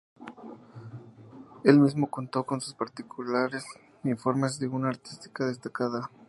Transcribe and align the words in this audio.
El 1.63 1.77
mismo 1.79 2.09
contó 2.09 2.43
con 2.43 2.59
particulares 2.75 3.63
informes 4.03 4.57
de 4.57 4.67
una 4.67 4.89
artística 4.89 5.45
destacada. 5.45 6.09